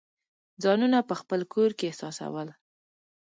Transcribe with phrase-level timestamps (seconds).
[0.63, 2.47] ځانونه په خپل کور کې احساسول.